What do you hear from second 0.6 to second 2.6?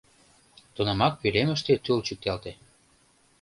Тунамак пӧлемыште тул чӱкталте.